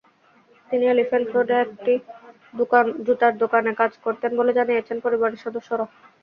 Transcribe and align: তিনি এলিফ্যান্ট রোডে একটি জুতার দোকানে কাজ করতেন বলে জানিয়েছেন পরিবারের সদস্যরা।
তিনি 0.69 0.85
এলিফ্যান্ট 0.87 1.27
রোডে 1.29 1.55
একটি 1.65 1.93
জুতার 3.05 3.33
দোকানে 3.43 3.71
কাজ 3.81 3.91
করতেন 4.05 4.31
বলে 4.39 4.51
জানিয়েছেন 4.57 4.97
পরিবারের 5.05 5.43
সদস্যরা। 5.45 5.85